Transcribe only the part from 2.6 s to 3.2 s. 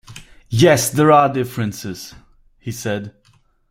said.